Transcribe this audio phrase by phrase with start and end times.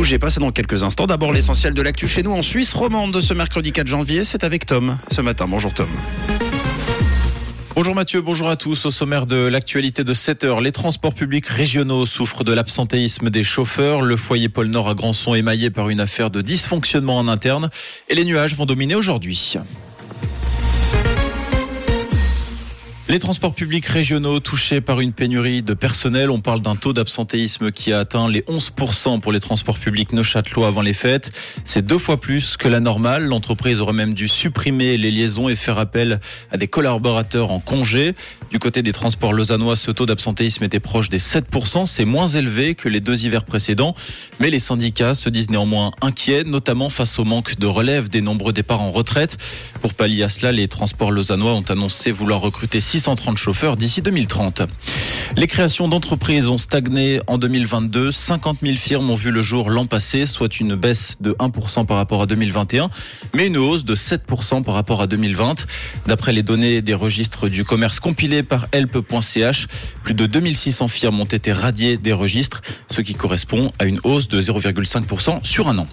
[0.00, 1.04] bougez pas, c'est dans quelques instants.
[1.04, 4.24] D'abord l'essentiel de l'actu chez nous en Suisse romande de ce mercredi 4 janvier.
[4.24, 5.44] C'est avec Tom ce matin.
[5.46, 5.90] Bonjour Tom.
[7.74, 8.86] Bonjour Mathieu, bonjour à tous.
[8.86, 13.44] Au sommaire de l'actualité de 7 heures, les transports publics régionaux souffrent de l'absentéisme des
[13.44, 14.00] chauffeurs.
[14.00, 17.68] Le foyer Pôle Nord à Grandson est émaillé par une affaire de dysfonctionnement en interne
[18.08, 19.58] et les nuages vont dominer aujourd'hui.
[23.10, 26.30] Les transports publics régionaux touchés par une pénurie de personnel.
[26.30, 30.68] On parle d'un taux d'absentéisme qui a atteint les 11% pour les transports publics neuchâtelois
[30.68, 31.32] avant les fêtes.
[31.64, 33.24] C'est deux fois plus que la normale.
[33.24, 36.20] L'entreprise aurait même dû supprimer les liaisons et faire appel
[36.52, 38.14] à des collaborateurs en congé.
[38.52, 41.86] Du côté des transports lausannois, ce taux d'absentéisme était proche des 7%.
[41.86, 43.96] C'est moins élevé que les deux hivers précédents.
[44.38, 48.52] Mais les syndicats se disent néanmoins inquiets, notamment face au manque de relève des nombreux
[48.52, 49.36] départs en retraite.
[49.80, 54.02] Pour pallier à cela, les transports lausannois ont annoncé vouloir recruter 6 630 chauffeurs d'ici
[54.02, 54.62] 2030.
[55.36, 58.12] Les créations d'entreprises ont stagné en 2022.
[58.12, 61.96] 50 000 firmes ont vu le jour l'an passé, soit une baisse de 1% par
[61.96, 62.90] rapport à 2021,
[63.34, 65.66] mais une hausse de 7% par rapport à 2020.
[66.06, 69.66] D'après les données des registres du commerce compilés par help.ch,
[70.04, 74.28] plus de 2600 firmes ont été radiées des registres, ce qui correspond à une hausse
[74.28, 75.86] de 0,5% sur un an.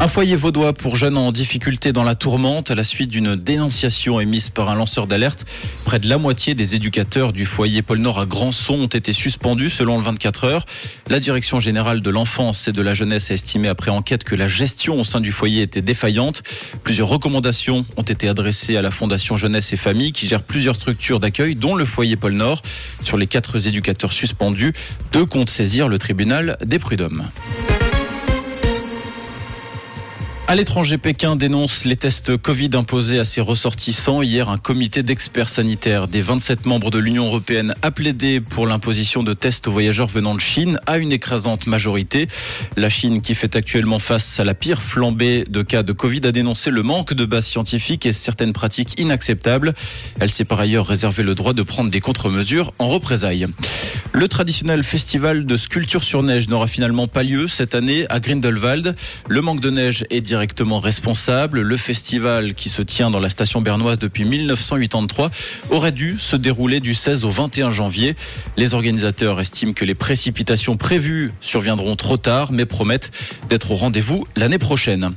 [0.00, 4.18] Un foyer vaudois pour jeunes en difficulté dans la tourmente à la suite d'une dénonciation
[4.18, 5.46] émise par un lanceur d'alerte.
[5.84, 9.70] Près de la moitié des éducateurs du foyer Pôle Nord à Grandson ont été suspendus
[9.70, 10.66] selon le 24 heures.
[11.08, 14.48] La direction générale de l'enfance et de la jeunesse a estimé après enquête que la
[14.48, 16.42] gestion au sein du foyer était défaillante.
[16.82, 21.20] Plusieurs recommandations ont été adressées à la Fondation Jeunesse et Famille qui gère plusieurs structures
[21.20, 22.62] d'accueil dont le foyer Pôle Nord.
[23.02, 24.72] Sur les quatre éducateurs suspendus,
[25.12, 27.30] deux comptent saisir le tribunal des prud'hommes.
[30.46, 34.20] À l'étranger, Pékin dénonce les tests Covid imposés à ses ressortissants.
[34.20, 39.22] Hier, un comité d'experts sanitaires des 27 membres de l'Union européenne a plaidé pour l'imposition
[39.22, 42.28] de tests aux voyageurs venant de Chine à une écrasante majorité.
[42.76, 46.30] La Chine, qui fait actuellement face à la pire flambée de cas de Covid, a
[46.30, 49.72] dénoncé le manque de base scientifique et certaines pratiques inacceptables.
[50.20, 53.46] Elle s'est par ailleurs réservé le droit de prendre des contre-mesures en représailles.
[54.16, 58.94] Le traditionnel festival de sculpture sur neige n'aura finalement pas lieu cette année à Grindelwald.
[59.26, 61.62] Le manque de neige est directement responsable.
[61.62, 65.32] Le festival qui se tient dans la station bernoise depuis 1983
[65.70, 68.14] aurait dû se dérouler du 16 au 21 janvier.
[68.56, 73.10] Les organisateurs estiment que les précipitations prévues surviendront trop tard mais promettent
[73.48, 75.10] d'être au rendez-vous l'année prochaine.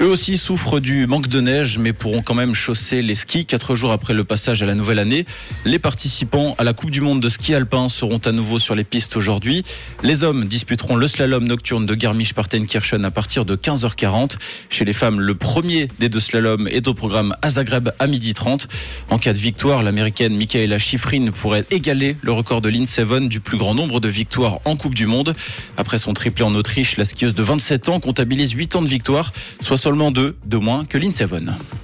[0.00, 3.76] Eux aussi souffrent du manque de neige, mais pourront quand même chausser les skis quatre
[3.76, 5.26] jours après le passage à la nouvelle année.
[5.64, 8.84] Les participants à la Coupe du Monde de ski alpin seront à nouveau sur les
[8.84, 9.62] pistes aujourd'hui.
[10.02, 14.32] Les hommes disputeront le slalom nocturne de Garmisch-Partenkirchen à partir de 15h40.
[14.70, 18.66] Chez les femmes, le premier des deux slaloms est au programme à Zagreb à 12h30.
[19.10, 23.58] En cas de victoire, l'américaine Michaela Schifrin pourrait égaler le record de l'In7 du plus
[23.58, 25.34] grand nombre de victoires en Coupe du Monde.
[25.76, 29.32] Après son triplé en Autriche, la skieuse de 27 ans comptabilise 8 ans de victoire,
[29.62, 31.22] soit seulement deux de moins que l'In7.
[31.22, 31.81] Merci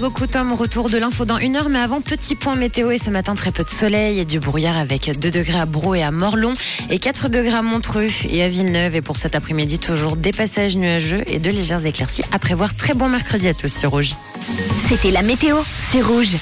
[0.00, 3.10] beaucoup Tom, retour de l'info dans une heure, mais avant petit point météo et ce
[3.10, 6.10] matin très peu de soleil et du brouillard avec 2 degrés à Bro et à
[6.10, 6.54] Morlon
[6.88, 10.76] et 4 degrés à Montreux et à Villeneuve et pour cet après-midi toujours des passages
[10.76, 12.74] nuageux et de légères éclaircies à prévoir.
[12.74, 14.14] Très bon mercredi à tous sur Rouge.
[14.88, 15.56] C'était la météo,
[15.90, 16.36] c'est Rouge.